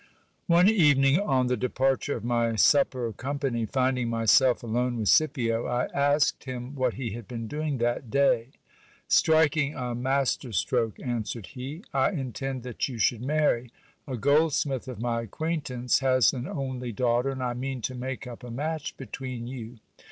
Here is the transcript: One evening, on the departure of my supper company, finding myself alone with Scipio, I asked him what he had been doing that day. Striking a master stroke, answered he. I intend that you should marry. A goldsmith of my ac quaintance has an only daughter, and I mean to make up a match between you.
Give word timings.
One 0.47 0.67
evening, 0.67 1.19
on 1.19 1.45
the 1.45 1.55
departure 1.55 2.15
of 2.15 2.23
my 2.23 2.55
supper 2.55 3.13
company, 3.13 3.67
finding 3.67 4.09
myself 4.09 4.63
alone 4.63 4.97
with 4.97 5.09
Scipio, 5.09 5.67
I 5.67 5.89
asked 5.93 6.45
him 6.45 6.73
what 6.73 6.95
he 6.95 7.11
had 7.11 7.27
been 7.27 7.45
doing 7.47 7.77
that 7.77 8.09
day. 8.09 8.47
Striking 9.07 9.75
a 9.75 9.93
master 9.93 10.51
stroke, 10.53 10.99
answered 10.99 11.45
he. 11.53 11.83
I 11.93 12.13
intend 12.13 12.63
that 12.63 12.89
you 12.89 12.97
should 12.97 13.21
marry. 13.21 13.71
A 14.07 14.17
goldsmith 14.17 14.87
of 14.87 14.99
my 14.99 15.21
ac 15.21 15.27
quaintance 15.27 15.99
has 15.99 16.33
an 16.33 16.47
only 16.47 16.91
daughter, 16.91 17.29
and 17.29 17.43
I 17.43 17.53
mean 17.53 17.83
to 17.83 17.93
make 17.93 18.25
up 18.25 18.43
a 18.43 18.49
match 18.49 18.97
between 18.97 19.45
you. 19.45 19.77